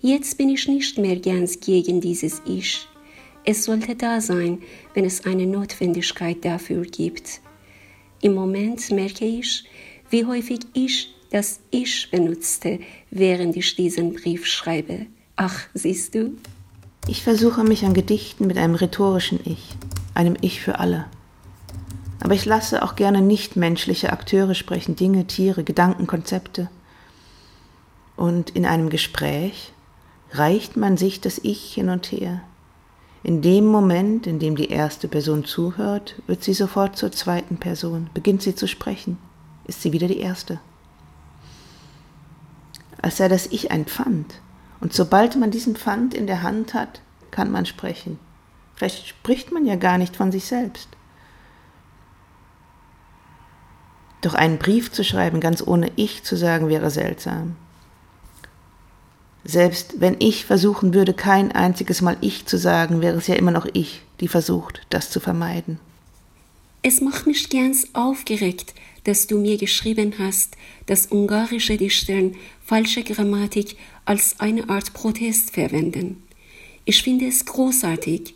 Jetzt 0.02 0.36
bin 0.40 0.50
ich 0.50 0.68
nicht 0.68 0.98
mehr 0.98 1.20
ganz 1.20 1.60
gegen 1.60 2.02
dieses 2.02 2.42
Ich. 2.48 2.88
Es 3.46 3.66
sollte 3.66 3.96
da 3.96 4.20
sein, 4.20 4.64
wenn 4.96 5.06
es 5.06 5.26
eine 5.26 5.46
Notwendigkeit 5.46 6.44
dafür 6.44 6.82
gibt. 6.86 7.42
Im 8.22 8.34
Moment 8.34 8.90
merke 8.90 9.26
ich, 9.26 9.64
wie 10.10 10.26
häufig 10.26 10.62
ich 10.74 11.14
das 11.32 11.60
Ich 11.70 12.10
benutzte, 12.12 12.80
während 13.12 13.56
ich 13.56 13.76
diesen 13.76 14.14
Brief 14.14 14.46
schreibe. 14.46 15.06
Ach, 15.36 15.62
siehst 15.74 16.16
du? 16.16 16.38
Ich 17.08 17.24
versuche 17.24 17.64
mich 17.64 17.86
an 17.86 17.94
Gedichten 17.94 18.48
mit 18.48 18.58
einem 18.58 18.76
rhetorischen 18.76 19.40
Ich, 19.46 19.76
einem 20.14 20.36
Ich 20.42 20.62
für 20.62 20.80
alle. 20.80 21.06
Aber 22.22 22.34
ich 22.34 22.46
lasse 22.46 22.84
auch 22.84 22.96
gerne 22.96 23.22
nichtmenschliche 23.22 24.12
Akteure 24.12 24.54
sprechen, 24.54 24.96
Dinge, 24.96 25.26
Tiere, 25.26 25.64
Gedanken, 25.64 26.08
Konzepte. 26.08 26.70
Und 28.18 28.50
in 28.50 28.66
einem 28.66 28.90
Gespräch 28.90 29.72
reicht 30.32 30.76
man 30.76 30.98
sich 30.98 31.22
das 31.22 31.40
Ich 31.42 31.74
hin 31.74 31.90
und 31.90 32.12
her. 32.12 32.42
In 33.24 33.42
dem 33.42 33.66
Moment, 33.66 34.28
in 34.28 34.40
dem 34.40 34.56
die 34.56 34.70
erste 34.70 35.08
Person 35.08 35.46
zuhört, 35.46 36.22
wird 36.28 36.44
sie 36.44 36.54
sofort 36.54 36.98
zur 36.98 37.12
zweiten 37.12 37.58
Person, 37.58 38.10
beginnt 38.14 38.42
sie 38.42 38.56
zu 38.56 38.68
sprechen, 38.68 39.18
ist 39.66 39.82
sie 39.82 39.92
wieder 39.94 40.08
die 40.08 40.20
erste. 40.20 40.60
Als 43.02 43.18
sei 43.18 43.28
das 43.28 43.48
Ich 43.48 43.72
ein 43.72 43.86
Pfand. 43.86 44.42
Und 44.82 44.94
sobald 44.94 45.36
man 45.36 45.52
diesen 45.52 45.76
Pfand 45.76 46.14
in 46.14 46.28
der 46.28 46.44
Hand 46.44 46.74
hat, 46.74 47.02
kann 47.32 47.52
man 47.52 47.66
sprechen. 47.66 48.20
Vielleicht 48.76 49.08
spricht 49.08 49.52
man 49.52 49.66
ja 49.66 49.76
gar 49.76 49.98
nicht 49.98 50.16
von 50.16 50.32
sich 50.32 50.46
selbst. 50.46 50.88
Doch 54.22 54.34
einen 54.34 54.58
Brief 54.58 54.92
zu 54.92 55.04
schreiben, 55.04 55.40
ganz 55.40 55.66
ohne 55.66 55.92
Ich 55.96 56.24
zu 56.24 56.36
sagen, 56.36 56.68
wäre 56.68 56.90
seltsam. 56.90 57.56
Selbst 59.46 60.02
wenn 60.02 60.18
ich 60.20 60.46
versuchen 60.46 60.94
würde, 60.94 61.14
kein 61.14 61.52
einziges 61.52 62.02
Mal 62.02 62.18
Ich 62.22 62.46
zu 62.46 62.58
sagen, 62.58 63.02
wäre 63.02 63.18
es 63.18 63.28
ja 63.28 63.36
immer 63.36 63.52
noch 63.52 63.68
ich, 63.72 64.04
die 64.20 64.28
versucht, 64.28 64.82
das 64.90 65.10
zu 65.10 65.20
vermeiden. 65.20 65.80
Es 66.82 67.02
macht 67.02 67.28
mich 67.28 67.50
ganz 67.50 67.88
aufgeregt, 67.94 68.74
dass 69.04 69.28
du 69.28 69.38
mir 69.40 69.58
geschrieben 69.58 70.14
hast, 70.20 70.56
dass 70.86 71.08
ungarische 71.08 71.78
Dichter 71.78 72.32
falsche 72.70 73.02
Grammatik 73.02 73.78
als 74.06 74.40
eine 74.40 74.70
Art 74.70 74.94
Protest 74.94 75.50
verwenden. 75.50 76.22
Ich 76.86 77.02
finde 77.02 77.26
es 77.26 77.44
großartig. 77.44 78.36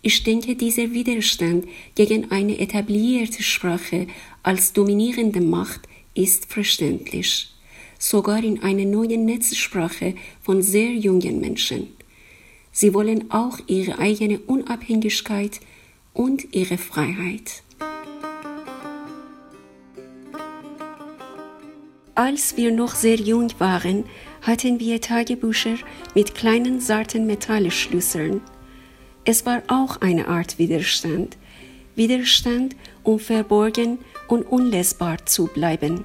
Ich 0.00 0.22
denke, 0.22 0.56
dieser 0.56 0.92
Widerstand 0.92 1.66
gegen 1.94 2.30
eine 2.30 2.58
etablierte 2.58 3.42
Sprache 3.42 4.06
als 4.42 4.72
dominierende 4.72 5.42
Macht 5.42 5.82
ist 6.14 6.46
verständlich 6.50 7.50
sogar 7.98 8.42
in 8.42 8.62
einer 8.62 8.86
neuen 8.86 9.26
Netzsprache 9.26 10.14
von 10.42 10.62
sehr 10.62 10.90
jungen 10.90 11.40
Menschen. 11.40 11.88
Sie 12.72 12.92
wollen 12.92 13.30
auch 13.30 13.58
ihre 13.66 13.98
eigene 13.98 14.38
Unabhängigkeit 14.40 15.60
und 16.14 16.54
ihre 16.54 16.76
Freiheit. 16.76 17.62
Als 22.16 22.56
wir 22.56 22.70
noch 22.70 22.94
sehr 22.94 23.16
jung 23.16 23.48
waren, 23.58 24.04
hatten 24.42 24.78
wir 24.78 25.00
Tagebücher 25.00 25.74
mit 26.14 26.36
kleinen 26.36 26.80
zarten 26.80 27.26
Metallschlüsseln. 27.26 28.40
Es 29.24 29.44
war 29.46 29.64
auch 29.66 30.00
eine 30.00 30.28
Art 30.28 30.56
Widerstand. 30.60 31.36
Widerstand, 31.96 32.76
um 33.02 33.18
verborgen 33.18 33.98
und 34.28 34.42
unlesbar 34.42 35.26
zu 35.26 35.48
bleiben. 35.48 36.04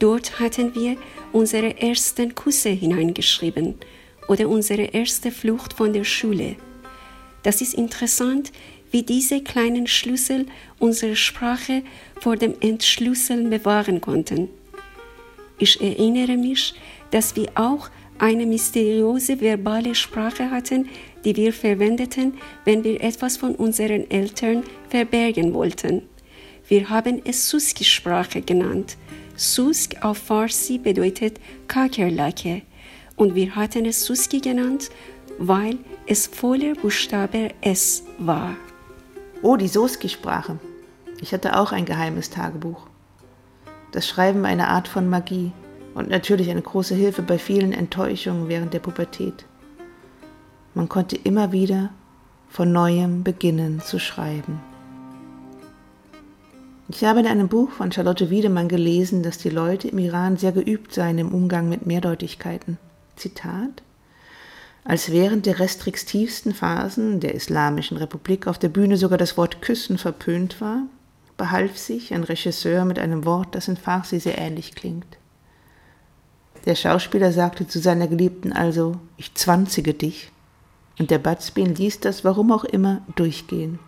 Dort 0.00 0.40
hatten 0.40 0.74
wir 0.74 0.96
unsere 1.32 1.80
ersten 1.80 2.34
Küsse 2.34 2.70
hineingeschrieben 2.70 3.76
oder 4.26 4.48
unsere 4.48 4.82
erste 4.82 5.30
Flucht 5.30 5.74
von 5.74 5.92
der 5.92 6.04
Schule. 6.04 6.56
Das 7.44 7.60
ist 7.60 7.74
interessant, 7.74 8.50
wie 8.90 9.04
diese 9.04 9.44
kleinen 9.44 9.86
Schlüssel 9.86 10.46
unsere 10.80 11.14
Sprache 11.14 11.84
vor 12.20 12.34
dem 12.36 12.54
Entschlüsseln 12.60 13.48
bewahren 13.48 14.00
konnten. 14.00 14.48
Ich 15.60 15.80
erinnere 15.80 16.36
mich, 16.36 16.74
dass 17.12 17.36
wir 17.36 17.50
auch 17.54 17.88
eine 18.18 18.46
mysteriöse 18.46 19.40
verbale 19.40 19.94
Sprache 19.94 20.50
hatten, 20.50 20.88
die 21.24 21.36
wir 21.36 21.52
verwendeten, 21.52 22.34
wenn 22.64 22.82
wir 22.82 23.00
etwas 23.02 23.36
von 23.36 23.54
unseren 23.54 24.10
Eltern 24.10 24.64
verbergen 24.88 25.54
wollten. 25.54 26.02
Wir 26.66 26.90
haben 26.90 27.22
es 27.24 27.48
Suski-Sprache 27.48 28.42
genannt 28.42 28.96
Susk 29.40 29.96
auf 30.02 30.18
Farsi 30.18 30.76
bedeutet 30.76 31.40
Kakerlake 31.66 32.60
und 33.16 33.34
wir 33.34 33.56
hatten 33.56 33.86
es 33.86 34.04
Suski 34.04 34.38
genannt, 34.38 34.90
weil 35.38 35.78
es 36.06 36.26
voller 36.26 36.74
Buchstabe 36.74 37.48
S 37.62 38.02
war. 38.18 38.54
Oh, 39.40 39.56
die 39.56 39.68
Soski-Sprache. 39.68 40.58
Ich 41.22 41.32
hatte 41.32 41.58
auch 41.58 41.72
ein 41.72 41.86
geheimes 41.86 42.28
Tagebuch. 42.28 42.89
Das 43.92 44.06
Schreiben 44.06 44.42
war 44.42 44.48
eine 44.48 44.68
Art 44.68 44.88
von 44.88 45.08
Magie 45.08 45.52
und 45.94 46.08
natürlich 46.08 46.50
eine 46.50 46.62
große 46.62 46.94
Hilfe 46.94 47.22
bei 47.22 47.38
vielen 47.38 47.72
Enttäuschungen 47.72 48.48
während 48.48 48.72
der 48.72 48.78
Pubertät. 48.78 49.44
Man 50.74 50.88
konnte 50.88 51.16
immer 51.16 51.52
wieder 51.52 51.90
von 52.48 52.72
neuem 52.72 53.24
beginnen 53.24 53.80
zu 53.80 53.98
schreiben. 53.98 54.60
Ich 56.88 57.04
habe 57.04 57.20
in 57.20 57.26
einem 57.26 57.48
Buch 57.48 57.70
von 57.70 57.92
Charlotte 57.92 58.30
Wiedemann 58.30 58.68
gelesen, 58.68 59.22
dass 59.22 59.38
die 59.38 59.50
Leute 59.50 59.88
im 59.88 59.98
Iran 59.98 60.36
sehr 60.36 60.52
geübt 60.52 60.92
seien 60.92 61.18
im 61.18 61.32
Umgang 61.32 61.68
mit 61.68 61.86
Mehrdeutigkeiten. 61.86 62.78
Zitat 63.16 63.82
als 64.84 65.12
während 65.12 65.46
der 65.46 65.58
restriktivsten 65.58 66.54
Phasen 66.54 67.20
der 67.20 67.34
Islamischen 67.34 67.96
Republik 67.96 68.46
auf 68.46 68.58
der 68.58 68.70
Bühne 68.70 68.96
sogar 68.96 69.18
das 69.18 69.36
Wort 69.36 69.60
Küssen 69.62 69.98
verpönt 69.98 70.60
war, 70.60 70.82
behalf 71.40 71.78
sich 71.78 72.12
ein 72.12 72.22
Regisseur 72.22 72.84
mit 72.84 72.98
einem 72.98 73.24
Wort, 73.24 73.54
das 73.54 73.66
in 73.66 73.78
Farsi 73.78 74.20
sehr 74.20 74.36
ähnlich 74.36 74.74
klingt. 74.74 75.16
Der 76.66 76.74
Schauspieler 76.74 77.32
sagte 77.32 77.66
zu 77.66 77.78
seiner 77.78 78.08
Geliebten 78.08 78.52
also, 78.52 78.96
ich 79.16 79.34
zwanzige 79.34 79.94
dich, 79.94 80.30
und 80.98 81.10
der 81.10 81.18
Batzbin 81.18 81.74
ließ 81.74 82.00
das, 82.00 82.24
warum 82.24 82.52
auch 82.52 82.64
immer, 82.64 83.00
durchgehen. 83.16 83.78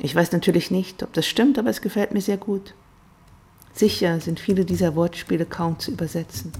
Ich 0.00 0.12
weiß 0.12 0.32
natürlich 0.32 0.72
nicht, 0.72 1.04
ob 1.04 1.12
das 1.12 1.28
stimmt, 1.28 1.60
aber 1.60 1.70
es 1.70 1.80
gefällt 1.80 2.12
mir 2.12 2.22
sehr 2.22 2.38
gut. 2.38 2.74
Sicher 3.72 4.18
sind 4.18 4.40
viele 4.40 4.64
dieser 4.64 4.96
Wortspiele 4.96 5.46
kaum 5.46 5.78
zu 5.78 5.92
übersetzen. 5.92 6.52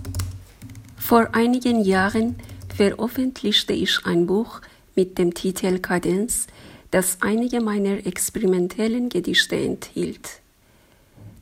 Vor 0.96 1.34
einigen 1.34 1.82
Jahren 1.82 2.36
veröffentlichte 2.76 3.72
ich 3.72 4.06
ein 4.06 4.28
Buch 4.28 4.60
mit 4.94 5.18
dem 5.18 5.34
Titel 5.34 5.80
Kadenz, 5.80 6.46
das 6.90 7.18
einige 7.20 7.60
meiner 7.60 8.06
experimentellen 8.06 9.08
Gedichte 9.08 9.56
enthielt. 9.56 10.40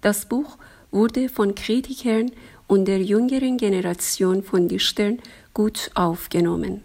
Das 0.00 0.26
Buch 0.26 0.58
wurde 0.90 1.28
von 1.28 1.54
Kritikern 1.54 2.30
und 2.66 2.86
der 2.86 3.02
jüngeren 3.02 3.56
Generation 3.56 4.42
von 4.42 4.68
Dichtern 4.68 5.18
gut 5.54 5.90
aufgenommen, 5.94 6.84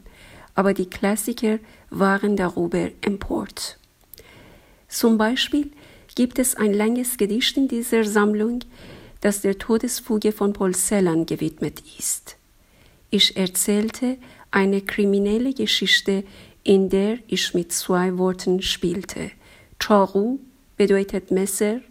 aber 0.56 0.74
die 0.74 0.90
Klassiker 0.90 1.60
waren 1.90 2.36
darüber 2.38 2.90
empört. 3.02 3.78
Zum 4.88 5.18
Beispiel 5.18 5.72
gibt 6.16 6.40
es 6.40 6.56
ein 6.56 6.74
langes 6.74 7.18
Gedicht 7.18 7.58
in 7.58 7.68
dieser 7.68 8.04
Sammlung, 8.04 8.60
das 9.22 9.42
der 9.42 9.58
Todesfuge 9.58 10.32
von 10.32 10.54
Paul 10.54 10.76
Celan 10.76 11.26
gewidmet 11.26 11.82
ist. 11.98 12.38
Ich 13.10 13.38
erzählte 13.38 14.18
eine 14.52 14.82
kriminelle 14.82 15.54
Geschichte, 15.54 16.24
in 16.64 16.90
der 16.90 17.20
ich 17.28 17.54
mit 17.54 17.72
zwei 17.72 18.18
Worten 18.18 18.62
spielte. 18.62 19.32
Charu 19.80 20.40
bedeutet 20.78 21.32
Messer 21.32 21.82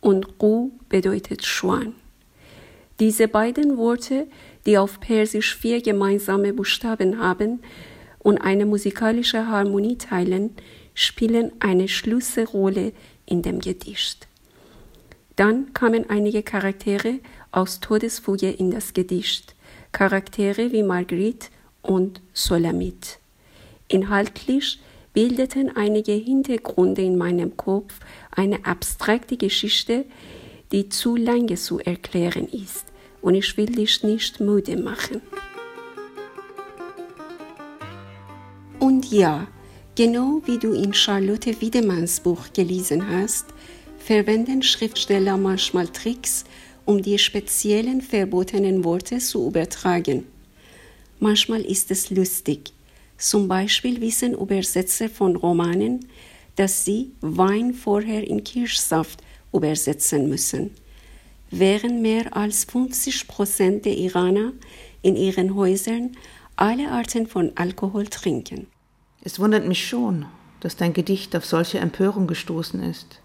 und 0.00 0.26
Ru 0.40 0.70
bedeutet 0.88 1.44
Schwan. 1.44 1.94
Diese 2.98 3.28
beiden 3.28 3.76
Worte, 3.76 4.26
die 4.64 4.78
auf 4.78 5.00
Persisch 5.00 5.56
vier 5.56 5.82
gemeinsame 5.82 6.52
Buchstaben 6.52 7.18
haben 7.18 7.60
und 8.20 8.38
eine 8.38 8.66
musikalische 8.66 9.48
Harmonie 9.48 9.98
teilen, 9.98 10.50
spielen 10.94 11.52
eine 11.60 11.88
Schlüsselrolle 11.88 12.92
in 13.26 13.42
dem 13.42 13.60
Gedicht. 13.60 14.28
Dann 15.36 15.72
kamen 15.72 16.08
einige 16.10 16.42
Charaktere 16.42 17.18
aus 17.50 17.80
Todesfuge 17.80 18.50
in 18.50 18.70
das 18.70 18.92
Gedicht, 18.92 19.54
Charaktere 19.90 20.72
wie 20.72 20.82
Marguerite 20.82 21.48
und 21.82 22.20
Solamit. 22.32 23.18
Inhaltlich 23.92 24.80
bildeten 25.12 25.76
einige 25.76 26.12
Hintergründe 26.12 27.02
in 27.02 27.16
meinem 27.16 27.56
Kopf 27.56 28.00
eine 28.30 28.64
abstrakte 28.64 29.36
Geschichte, 29.36 30.04
die 30.72 30.88
zu 30.88 31.16
lange 31.16 31.54
zu 31.54 31.78
erklären 31.78 32.48
ist, 32.48 32.86
und 33.20 33.34
ich 33.34 33.56
will 33.56 33.66
dich 33.66 34.02
nicht 34.02 34.40
müde 34.40 34.76
machen. 34.76 35.20
Und 38.78 39.12
ja, 39.12 39.46
Genau 39.94 40.40
wie 40.46 40.58
du 40.58 40.72
in 40.72 40.94
Charlotte 40.94 41.60
Wiedemanns 41.60 42.20
Buch 42.20 42.50
gelesen 42.54 43.06
hast, 43.10 43.44
verwenden 43.98 44.62
Schriftsteller 44.62 45.36
manchmal 45.36 45.86
Tricks, 45.86 46.44
um 46.86 47.02
die 47.02 47.18
speziellen 47.18 48.00
verbotenen 48.00 48.84
Worte 48.84 49.18
zu 49.18 49.46
übertragen. 49.46 50.24
Manchmal 51.20 51.60
ist 51.60 51.90
es 51.90 52.08
lustig. 52.08 52.72
Zum 53.22 53.46
Beispiel 53.46 54.00
wissen 54.00 54.34
Übersetzer 54.34 55.08
von 55.08 55.36
Romanen, 55.36 56.08
dass 56.56 56.84
sie 56.84 57.12
Wein 57.20 57.72
vorher 57.72 58.26
in 58.26 58.42
Kirschsaft 58.42 59.22
übersetzen 59.52 60.28
müssen. 60.28 60.72
Während 61.48 62.02
mehr 62.02 62.36
als 62.36 62.64
50 62.64 63.28
Prozent 63.28 63.84
der 63.84 63.96
Iraner 63.96 64.54
in 65.02 65.14
ihren 65.14 65.54
Häusern 65.54 66.16
alle 66.56 66.90
Arten 66.90 67.28
von 67.28 67.52
Alkohol 67.54 68.08
trinken. 68.08 68.66
Es 69.22 69.38
wundert 69.38 69.68
mich 69.68 69.86
schon, 69.86 70.26
dass 70.58 70.74
dein 70.74 70.92
Gedicht 70.92 71.36
auf 71.36 71.46
solche 71.46 71.78
Empörung 71.78 72.26
gestoßen 72.26 72.82
ist. 72.82 73.20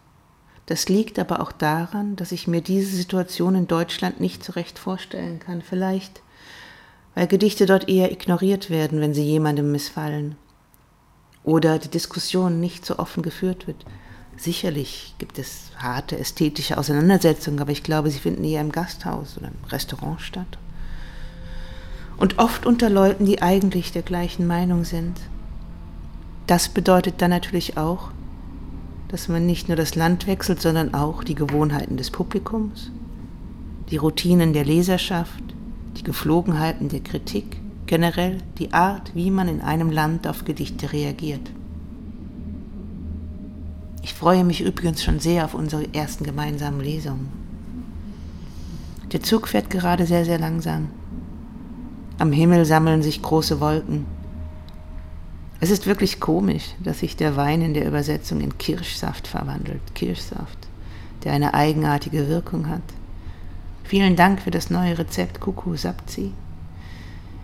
Das 0.67 0.89
liegt 0.89 1.17
aber 1.17 1.41
auch 1.41 1.51
daran, 1.51 2.15
dass 2.17 2.31
ich 2.31 2.45
mir 2.45 2.61
diese 2.61 2.95
Situation 2.95 3.55
in 3.55 3.65
Deutschland 3.65 4.19
nicht 4.19 4.43
so 4.43 4.53
recht 4.53 4.77
vorstellen 4.77 5.39
kann. 5.39 5.63
Vielleicht, 5.63 6.21
weil 7.17 7.25
Gedichte 7.25 7.65
dort 7.65 7.89
eher 7.89 8.11
ignoriert 8.11 8.69
werden, 8.69 9.01
wenn 9.01 9.15
sie 9.15 9.23
jemandem 9.23 9.71
missfallen. 9.71 10.35
Oder 11.43 11.79
die 11.79 11.87
Diskussion 11.87 12.59
nicht 12.59 12.85
so 12.85 12.99
offen 12.99 13.23
geführt 13.23 13.65
wird. 13.65 13.85
Sicherlich 14.35 15.15
gibt 15.17 15.39
es 15.39 15.71
harte 15.77 16.15
ästhetische 16.19 16.77
Auseinandersetzungen, 16.77 17.59
aber 17.59 17.71
ich 17.71 17.81
glaube, 17.81 18.11
sie 18.11 18.19
finden 18.19 18.43
eher 18.43 18.61
im 18.61 18.71
Gasthaus 18.71 19.35
oder 19.35 19.47
im 19.47 19.67
Restaurant 19.67 20.21
statt. 20.21 20.59
Und 22.17 22.37
oft 22.37 22.67
unter 22.67 22.87
Leuten, 22.87 23.25
die 23.25 23.41
eigentlich 23.41 23.91
der 23.91 24.03
gleichen 24.03 24.45
Meinung 24.45 24.83
sind. 24.83 25.19
Das 26.45 26.69
bedeutet 26.69 27.15
dann 27.17 27.31
natürlich 27.31 27.77
auch, 27.77 28.11
dass 29.07 29.27
man 29.27 29.47
nicht 29.47 29.69
nur 29.69 29.75
das 29.75 29.95
Land 29.95 30.27
wechselt, 30.27 30.61
sondern 30.61 30.93
auch 30.93 31.23
die 31.23 31.33
Gewohnheiten 31.33 31.97
des 31.97 32.11
Publikums, 32.11 32.91
die 33.89 33.97
Routinen 33.97 34.53
der 34.53 34.65
Leserschaft, 34.65 35.56
die 35.97 36.03
Geflogenheiten 36.03 36.89
der 36.89 36.99
Kritik, 36.99 37.59
generell 37.87 38.37
die 38.59 38.73
Art, 38.73 39.11
wie 39.15 39.31
man 39.31 39.47
in 39.47 39.61
einem 39.61 39.91
Land 39.91 40.27
auf 40.27 40.45
Gedichte 40.45 40.93
reagiert. 40.93 41.51
Ich 44.03 44.13
freue 44.13 44.43
mich 44.43 44.61
übrigens 44.61 45.03
schon 45.03 45.19
sehr 45.19 45.45
auf 45.45 45.53
unsere 45.53 45.93
ersten 45.93 46.23
gemeinsamen 46.23 46.79
Lesungen. 46.79 47.29
Der 49.11 49.21
Zug 49.21 49.47
fährt 49.47 49.69
gerade 49.69 50.05
sehr, 50.05 50.25
sehr 50.25 50.39
langsam. 50.39 50.89
Am 52.19 52.31
Himmel 52.31 52.65
sammeln 52.65 53.01
sich 53.01 53.21
große 53.21 53.59
Wolken. 53.59 54.05
Es 55.59 55.71
ist 55.71 55.87
wirklich 55.87 56.19
komisch, 56.19 56.75
dass 56.83 56.99
sich 56.99 57.15
der 57.15 57.35
Wein 57.35 57.61
in 57.61 57.73
der 57.73 57.87
Übersetzung 57.87 58.41
in 58.41 58.57
Kirschsaft 58.57 59.27
verwandelt. 59.27 59.81
Kirschsaft, 59.95 60.67
der 61.23 61.33
eine 61.33 61.53
eigenartige 61.53 62.27
Wirkung 62.27 62.69
hat. 62.69 62.83
Vielen 63.87 64.17
Dank 64.17 64.41
für 64.41 64.51
das 64.51 64.69
neue 64.69 64.97
Rezept 64.97 65.39
Kuku 65.39 65.77
Sapzi. 65.77 66.33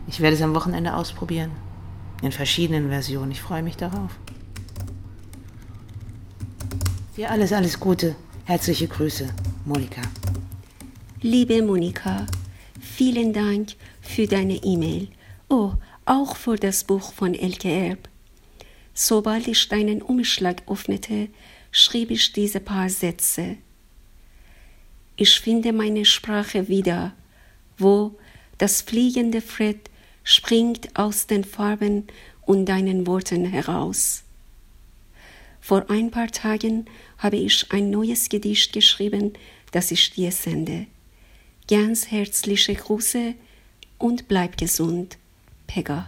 Ich 0.09 0.19
werde 0.19 0.35
es 0.35 0.41
am 0.41 0.53
Wochenende 0.53 0.93
ausprobieren. 0.93 1.51
In 2.21 2.33
verschiedenen 2.33 2.89
Versionen. 2.89 3.31
Ich 3.31 3.41
freue 3.41 3.63
mich 3.63 3.77
darauf. 3.77 4.11
Dir 7.15 7.31
alles, 7.31 7.53
alles 7.53 7.79
Gute. 7.79 8.17
Herzliche 8.43 8.89
Grüße, 8.89 9.29
Monika. 9.63 10.01
Liebe 11.21 11.61
Monika, 11.61 12.27
vielen 12.81 13.31
Dank 13.31 13.69
für 14.01 14.27
deine 14.27 14.55
E-Mail. 14.55 15.07
Oh, 15.47 15.71
auch 16.05 16.35
für 16.35 16.57
das 16.57 16.83
Buch 16.83 17.13
von 17.13 17.35
Elke 17.35 17.69
Erb. 17.69 18.09
Sobald 18.93 19.47
ich 19.47 19.69
deinen 19.69 20.01
Umschlag 20.01 20.63
öffnete, 20.67 21.29
schrieb 21.71 22.11
ich 22.11 22.33
diese 22.33 22.59
paar 22.59 22.89
Sätze. 22.89 23.55
Ich 25.15 25.39
finde 25.39 25.73
meine 25.73 26.05
Sprache 26.05 26.67
wieder, 26.67 27.13
wo 27.77 28.15
das 28.57 28.81
fliegende 28.81 29.41
Fred 29.41 29.89
springt 30.23 30.95
aus 30.97 31.27
den 31.27 31.43
Farben 31.43 32.07
und 32.45 32.65
deinen 32.65 33.05
Worten 33.07 33.45
heraus. 33.45 34.23
Vor 35.61 35.89
ein 35.89 36.11
paar 36.11 36.27
Tagen 36.27 36.85
habe 37.17 37.37
ich 37.37 37.71
ein 37.71 37.89
neues 37.89 38.29
Gedicht 38.29 38.73
geschrieben, 38.73 39.33
das 39.71 39.91
ich 39.91 40.11
dir 40.11 40.31
sende. 40.31 40.87
Ganz 41.69 42.11
herzliche 42.11 42.75
Grüße 42.75 43.35
und 43.97 44.27
bleib 44.27 44.57
gesund, 44.57 45.17
Pegga. 45.67 46.07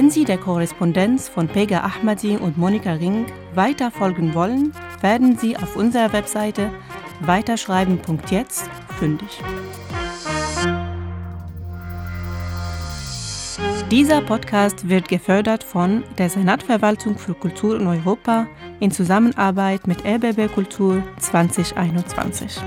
Wenn 0.00 0.08
Sie 0.08 0.24
der 0.24 0.38
Korrespondenz 0.38 1.28
von 1.28 1.46
Pega 1.46 1.80
Ahmadi 1.80 2.38
und 2.38 2.56
Monika 2.56 2.92
Ring 2.92 3.26
weiter 3.54 3.90
folgen 3.90 4.32
wollen, 4.32 4.72
werden 5.02 5.36
Sie 5.36 5.58
auf 5.58 5.76
unserer 5.76 6.14
Webseite 6.14 6.70
weiterschreiben.jetzt 7.20 8.64
fündig. 8.98 9.28
Dieser 13.90 14.22
Podcast 14.22 14.88
wird 14.88 15.06
gefördert 15.06 15.62
von 15.62 16.02
der 16.16 16.30
Senatverwaltung 16.30 17.18
für 17.18 17.34
Kultur 17.34 17.78
in 17.78 17.86
Europa 17.86 18.46
in 18.80 18.90
Zusammenarbeit 18.90 19.86
mit 19.86 20.06
RBB 20.06 20.50
Kultur 20.50 21.02
2021. 21.18 22.58